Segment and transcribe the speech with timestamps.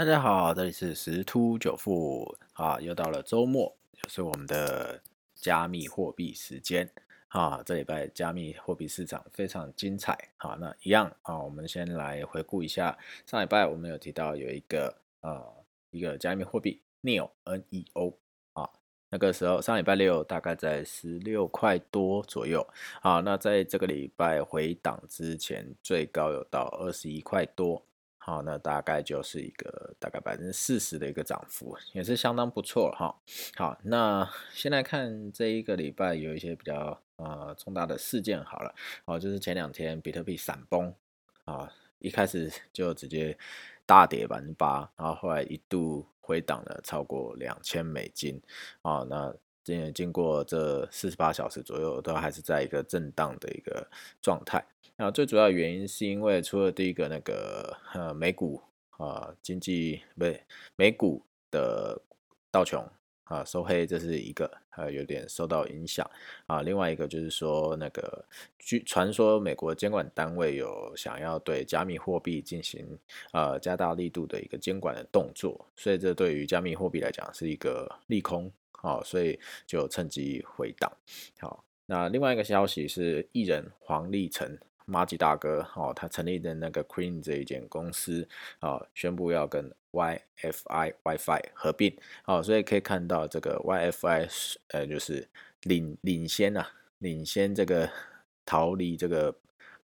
[0.00, 4.98] 大家好，这里是十突九富啊，又到了周末，就是我们的
[5.34, 6.90] 加密货币时间
[7.28, 7.62] 啊。
[7.66, 10.56] 这礼拜加密货币市场非常精彩啊。
[10.58, 15.46] 那一样啊，我们先来回顾一下上礼拜我们有提到有一个呃
[15.90, 18.16] 一个加密货币 Neo N E O
[18.54, 18.70] 啊，
[19.10, 22.66] 那个时候上礼拜六大概在十六块多左右
[23.02, 23.20] 啊。
[23.20, 27.84] 那在这个礼拜回档之前，最高有到二十一块多。
[28.22, 33.16] 好，那大概就是一个大概百分之四十的一个涨幅，也是相当不错哈。
[33.56, 38.74] 好，那先来看这一个礼拜有一些比较呃重大的事件好了，
[39.06, 40.94] 哦，就是前两天比特币闪崩
[41.46, 43.36] 啊，一开始就直接
[43.86, 48.40] 大跌百分之八，然后后来一度回档了超过两千美金
[48.82, 53.86] 啊，那经经过这四十八小时左右，都还是在一个震荡的一个
[54.22, 54.64] 状态。
[54.96, 58.60] 那最主要原因是因为除了第一个那个呃美股
[58.90, 60.42] 啊经济不对
[60.76, 61.98] 美股的
[62.50, 62.86] 道琼
[63.24, 66.08] 啊收黑，这是一个呃有点受到影响
[66.46, 66.60] 啊。
[66.60, 68.22] 另外一个就是说那个
[68.58, 72.86] 据传说美国监管单位有想要对加密货币进行
[73.32, 80.90] 呃加大力度的一个监管的动作，所以这对于加密货币来讲是一个利空啊，所以就趁机回档。
[81.38, 84.58] 好，那另外一个消息是艺人黄立成。
[84.86, 88.26] 马吉大哥哦，他成立的那个 Queen 这一间公司
[88.58, 95.28] 啊，宣布要跟 YFI WiFi 合并哦，所以可以看到这个 YFI 呃，就是
[95.62, 97.88] 领领先啊，领先这个
[98.44, 99.36] 逃离这个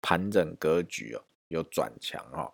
[0.01, 2.53] 盘整格局哦，有转强哦。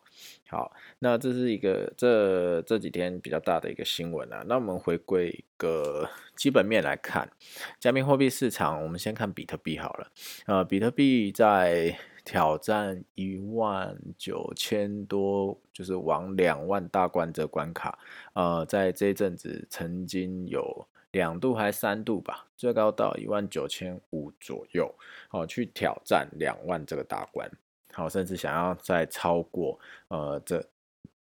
[0.49, 4.45] 好，那这是一个这这几天比较大的一个新闻啊。
[4.47, 7.31] 那我们回归一个基本面来看，
[7.79, 10.11] 加密货币市场，我们先看比特币好了。
[10.47, 17.99] 呃，比特币在挑战一万九千多，就是往两万大关这关卡，
[18.33, 24.95] 呃，在这一阵子曾经有两度还三度吧，最高到一万九千五左右，
[25.29, 27.51] 好去挑战两万这个大关，
[27.93, 29.79] 好，甚至想要再超过
[30.09, 30.65] 呃这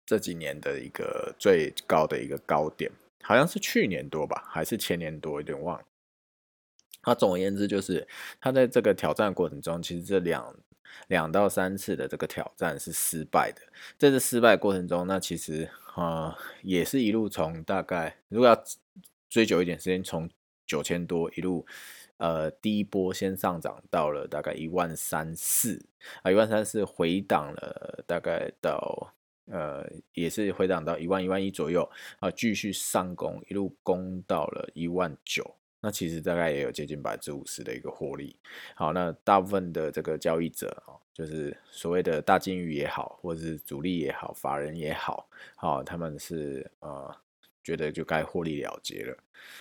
[0.06, 2.92] 这几年的一个最高的一个高点，
[3.24, 5.86] 好像是去年多吧，还是前年多，有点忘了。
[7.06, 8.08] 那总而言之，就是
[8.42, 10.56] 他在这个挑战过程中，其实这两。
[11.10, 13.62] 两到三次的这个挑战是失败的，
[14.00, 18.64] 在这失败过程中，那其实呃也是一路从大概如果要
[19.30, 20.28] 追久一点时间，从
[20.66, 21.68] 九千多一路
[22.18, 25.84] 呃第一波先上涨到了大概一万三四
[26.22, 29.14] 啊，一万三四回档了大概到
[29.46, 31.90] 呃也是回档到一万一万一左右
[32.20, 35.56] 啊，继续上攻一路攻到了一万九。
[35.80, 38.36] 那其实大概也有接近百分之五十的一个获利。
[38.76, 47.16] 好，那大部分的这个交易者哦，就是所谓的大金鱼也好，或者是主力也好，法人也好，好，他们是呃
[47.64, 49.16] 觉得就该获利了结了。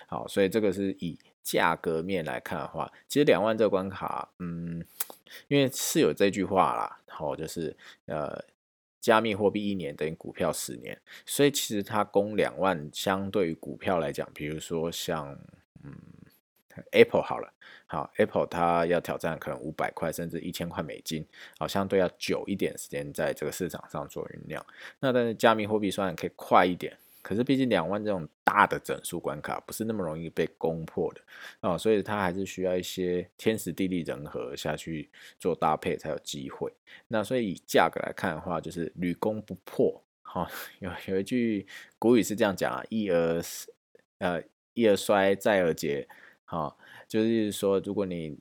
[0.09, 4.85] 好，所以这个是以价格面来看的话，其实两万这个关卡，嗯，
[5.47, 7.77] 因为是有这句话啦，好，就是
[8.07, 8.45] 呃，
[9.01, 15.39] 加密货币一年等于股票十年，所以其实它攻两万，相对于股票来讲，比如说像。
[15.85, 15.95] 嗯
[16.91, 17.53] ，Apple 好了，
[17.87, 21.25] 好，Apple 它要挑战可能五百块甚至一千块美金，
[21.61, 24.67] 好，相对要久一点时间在这个市场上做酝酿。
[24.99, 31.21] 那但是加密货币虽然可以快一点，可是毕竟两万这种大的整数关卡不是那么容易被攻破的
[31.59, 36.73] 啊，所以它还是需要一些天时地利人和下去做搭配才有机会。
[37.09, 40.01] 那所以以价格来看的话，就是屡攻不破。
[40.23, 40.49] 好，
[40.79, 41.67] 有有一句
[41.99, 43.43] 古语是这样讲啊，一而
[44.19, 44.43] 呃。
[44.79, 46.07] 一而衰，再而竭，
[46.45, 46.79] 好，
[47.09, 48.39] 就是说，如果你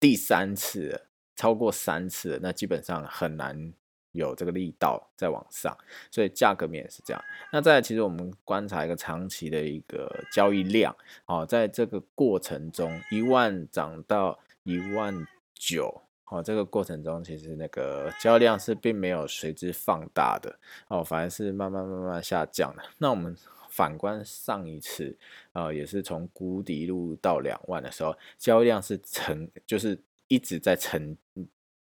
[0.00, 1.02] 第三次
[1.36, 3.74] 超过三次，那基本上很难
[4.14, 5.76] 有这个力道再往上，
[6.10, 7.22] 所以价格面也是这样。
[7.52, 15.14] 那再其实我们观察一个长期的一个交易量，哦，在这个过程中，一万涨到一万
[15.54, 20.58] 九，哦，这个过程中其实那个交易量是并没有随之放大的，
[20.88, 22.82] 哦，反而是慢慢慢慢下降的。
[22.98, 23.36] 那我们。
[23.74, 25.18] 反观上一次，
[25.52, 31.16] 呃，也是从谷底一路到两万的时候，交易量是成，就是一直在成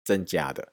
[0.04, 0.68] 增加的，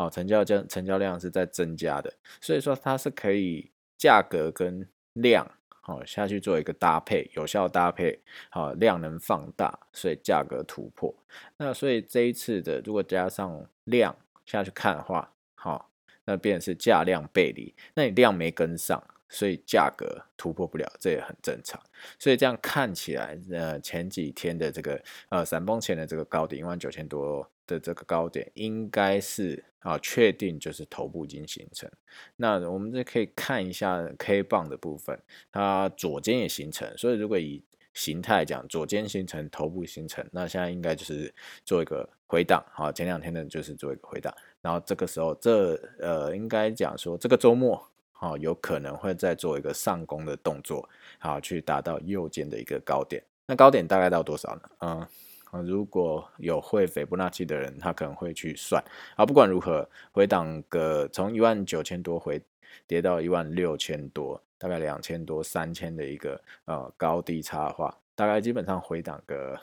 [0.00, 2.10] 好，成交量成交量是在增加的，
[2.40, 8.18] 所以说它是可以价格跟量好下去做一个搭配，有效搭配，
[8.48, 11.14] 好量能放大，所以价格突破。
[11.58, 14.16] 那所以这一次的如果加上量
[14.46, 15.90] 下去看的话，好，
[16.24, 19.04] 那便是价量背离，那你量没跟上。
[19.32, 21.80] 所以价格突破不了，这也很正常。
[22.18, 31.90] 所以这样看起来，呃，前几天的这个呃闪崩前的这个高点一万九千多的这个高点应该是啊，确定就是头部已经形成。
[32.36, 35.18] 那我们这可以看一下 K 棒的部分，
[35.50, 37.62] 它左肩也形成，所以如果以
[37.94, 41.32] 形态讲，左肩形成，头部形成，那现在应该就是
[41.64, 47.82] 做一个回档，好，前两天的就是做一个回档，然后这个时候这呃应该讲说这个周末，
[48.12, 50.86] 好，有可能会再做一个上攻的动作，
[51.18, 54.62] 好，去达到右肩的一个高点，那高点大概到多少呢？
[54.80, 55.08] 嗯。
[55.50, 58.82] 啊，如果有会斐波那契的人，他可能会去算。
[59.16, 62.40] 啊，不管如何，回档个从一万九千多回
[62.86, 69.60] 跌到一万六千多，大概两千多、三千的一个呃高低差的话，大概基本上回档个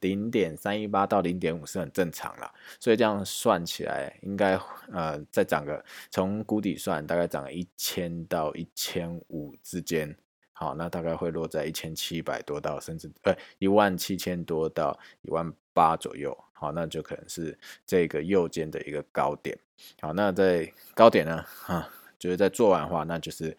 [0.00, 2.52] 零点三一八到零点五是很正常啦。
[2.78, 4.58] 所以这样算起来，应该
[4.92, 10.16] 呃再涨个从谷底算，大概涨一千到一千五之间。
[10.58, 16.34] 好，那大概会落在一千七百多到甚至呃一万七千多到一万八左右。
[16.54, 19.54] 好，那就可能是这个右肩的一个高点。
[20.00, 21.86] 好，那在高点呢，哈，
[22.18, 23.54] 就是在做完的话，那就是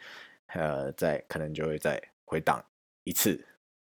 [0.48, 2.66] 呃在可能就会再回档
[3.04, 3.40] 一次。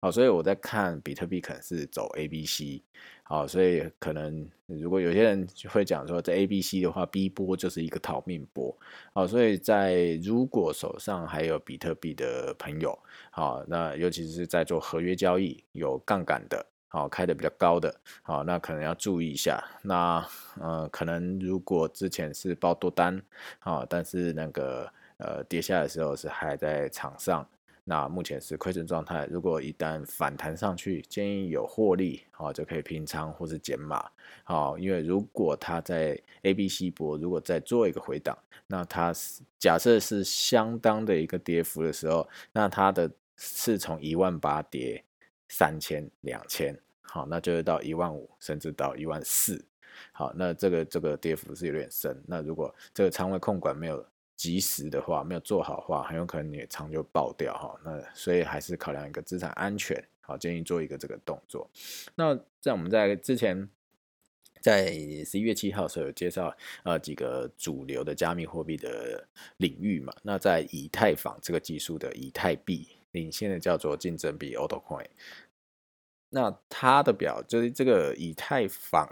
[0.04, 2.82] 好，所以我在看比特币可能是走 A、B、C。
[3.22, 8.76] 好，所以可能如果有些人会讲说，在 A、B、C 的话，B 波就是一个逃命波。
[9.14, 12.98] 好，所以在如果手上还有比特币的朋友，
[13.30, 19.58] 好，那尤其是在做合约交易有杠杆的，好开的比较高的，好，那可能要注意一下。
[19.80, 20.22] 那
[20.60, 23.22] 呃，可能如果之前是报多单，
[23.58, 24.86] 好，但是那个
[25.16, 27.48] 呃跌下的时候是还在场上。
[27.86, 34.10] 那目前是亏损状态，如果一旦反弹上去，建议有获利，好就可以平仓或是减码，
[34.42, 45.04] 好，因为如果它在 A、B、C 波，如果再做一个回档，那它是假设是相当的一个跌幅的时候，那它的是从一万八跌
[45.50, 49.62] 三千、两千，好，那就是到一万五，甚至到一万四，
[50.12, 54.02] 好，那这个这个跌幅是有点深，那如果这个仓位控管没有。
[54.36, 57.78] 及时的话，没有做好的话，很有可能你的仓就爆掉哈。
[57.84, 61.70] 那所以还是考量一个资产安全，好建议做一个这个动作。
[62.16, 63.68] 那在我们在之前
[64.60, 64.86] 在
[65.24, 69.26] 十一月七号时候有介绍呃几个主流的加密货币的
[69.58, 70.12] 领域嘛。
[70.22, 75.06] 那在以太坊这个技术的以太币领先的叫做竞争币 AutoCoin。
[76.30, 79.08] 那它的表就是这个以太坊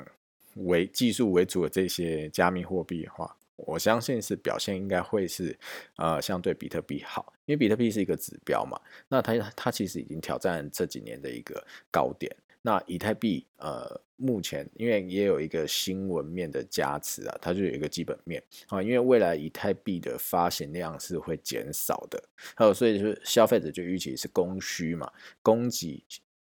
[0.56, 3.36] 为技术为主的这些加密货币的话。
[3.67, 5.59] 我相信是表现应该会是，
[5.97, 8.81] 呃，相对比特币好，因为比特币是一个指标嘛。
[9.09, 12.35] 那它它其实已经挑战这几年的一个高点。
[12.64, 22.23] 那以太币，呃，目前因为也有一个新闻面的加持啊，它就有一个基本面啊，因为未来以太币的发行量是会减少的，
[22.55, 25.11] 还有所以就是消费者就预期是供需嘛，
[25.43, 26.05] 供给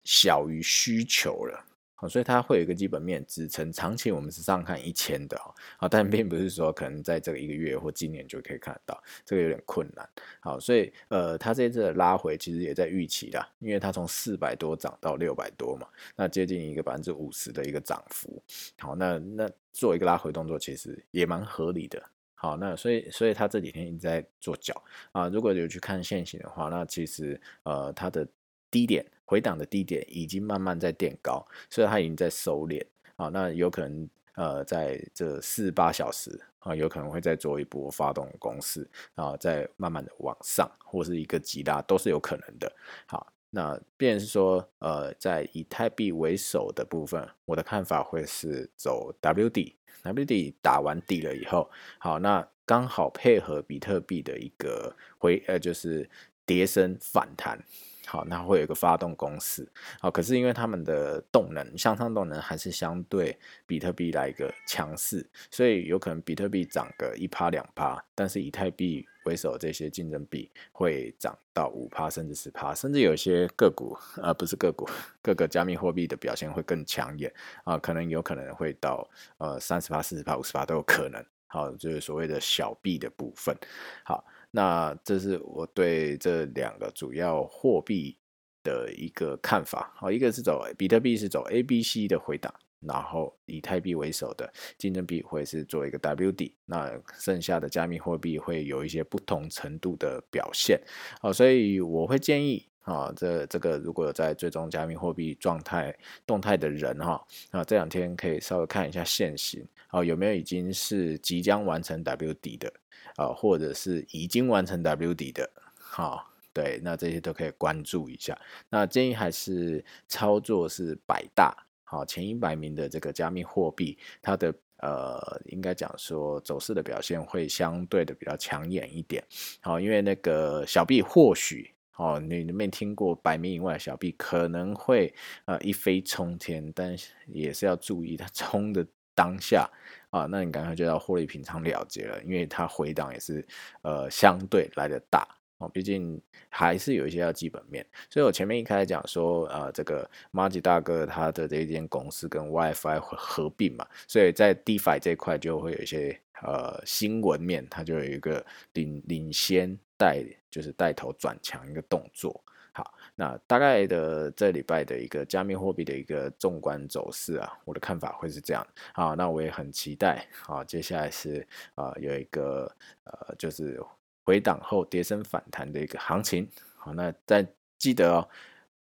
[0.03, 1.63] 小于需求了。
[2.01, 10.09] 好，所以它会有一个基本面支撑，长期我们是上看一千的哈，啊，但并不是说可能在这个一个月或今年就可以看得到，这个有点困难。
[10.39, 15.85] 好，所以呃，它这次的拉回其实也在预期啦，因为它从四百多涨到六百多嘛，
[16.15, 18.41] 那接近一个百分之五十的一个涨幅。
[18.77, 22.01] 好，那那做一个拉回动作其实也蛮合理的。
[22.33, 24.81] 好，那所以所以它这几天一直在做脚
[25.11, 28.25] 啊，如果有去看现行的话，那其实呃它的。
[28.71, 32.83] 低点回档的低点已经慢慢在垫高，所以它已经在收敛
[33.15, 33.29] 啊。
[33.29, 42.71] 那有可能呃在这四八小时啊，有可能会再做一波发动攻势啊，再慢慢的往上或是一个急拉都是有可能的。
[43.05, 56.09] 好，那便是说呃在以太币为首的部分，我的看法会是走 W D，W D 打完底了以后，好，那刚好配合比特币的一个回呃就是
[56.47, 57.63] 跌升反弹。
[58.11, 63.37] 好，那会有一个发动公式，好，可是因为他们的动能向上动能还是相对
[63.67, 74.89] 比特币来一个强势，所以有可能比特币涨个一趴两趴，但是以太币为首这些竞争币会涨到五趴甚至十趴，甚至有些个股啊不是个股，
[75.21, 77.31] 各个加密货币的表现会更抢眼
[77.63, 83.55] 啊，可能有可能会到呃三十趴、四十趴、五十趴都有可能，好，就是所谓的小币的部分，
[84.03, 84.25] 好。
[84.51, 88.17] 那这是我对这两个主要货币
[88.63, 89.93] 的一个看法。
[89.95, 96.55] 好，一个是走比特币是走 A、B、C 的回答，然后以太币为首的竞争币会是做一个 W D。
[96.65, 100.81] 那剩下的加密货币会有一些不同程度的表现。
[101.21, 112.73] 好，所以我会建议啊，这这个如果有在追踪加密货币状态动态的人哈，那这两天可以稍微看一下现行，好有没有已经是即将完成 W D 的。
[113.15, 118.37] 啊，或者是已经完成 W D 的，好，对，那这些都可以关注一下。
[118.69, 121.53] 那建议还是操作是百大，
[121.83, 129.21] 好前一百名的这个加密货币，它的呃应该讲说走势的表现会相对的比较抢眼一点。
[129.59, 131.69] 好，因为那个小币或许
[131.99, 135.13] 哦，你没听过百名以外的小币可能会
[135.43, 136.95] 呃一飞冲天，但
[137.27, 139.69] 也是要注意它 冲的当下
[140.09, 143.45] 啊，那你赶快就要获利平仓了结了，因为它回档也是
[143.81, 145.27] 呃相对来的大。
[145.57, 162.41] 哦，毕竟还是有一些要基本面，所以我前面一开始讲说，呃，这个 m a g i 大哥他的这一间公司跟 WiFi 合并嘛，所以在 DeFi 这块就会有一些呃新闻面，它就有一个领领先带，就是带头转强一个动作。
[162.71, 168.65] 好，那大概的这礼拜的一个加密货币的一个纵观走势啊，我的看法会是这样。
[168.93, 173.79] 好，那我也很期待啊，接下来是啊有一个呃就是。
[174.25, 177.43] 回档后跌升反弹的一个行情，好，那但
[177.79, 178.29] 记得哦，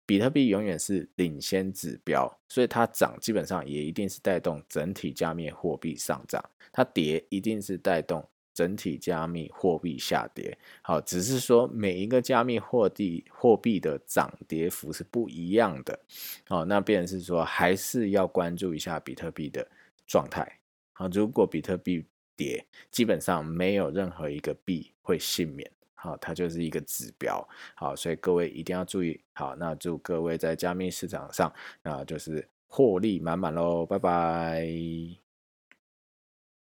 [0.07, 6.43] 比特币永远是领先指标，所以它涨基本上也一定是带动整体加密货币上涨，
[6.73, 10.57] 它跌一定是带动整体加密货币下跌。
[10.81, 15.99] 好，只是说每一个加密货币货币的涨跌幅是不一样的。
[16.47, 19.67] 好，那便是说还是要关注一下比特币的
[20.07, 20.61] 状态。
[20.93, 22.07] 好，如果比特币
[22.37, 35.24] 跌，基本上没有任何一个币会幸免，好，它就是一个指标，好，所以各位一定要注意，好，那祝各位在加密市场上，那就是获利满满喽，拜拜。